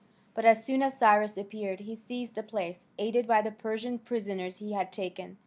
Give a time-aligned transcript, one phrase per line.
[0.33, 4.57] But as soon as Cyrus appeared he seized the place, aided by the Persian prisoners
[4.57, 5.37] he had taken.